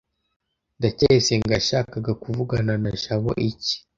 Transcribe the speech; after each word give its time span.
ndacyayisenga 0.77 1.49
yashakaga 1.57 2.11
kuvugana 2.23 2.73
na 2.83 2.91
jabo 3.01 3.31
iki 3.49 3.75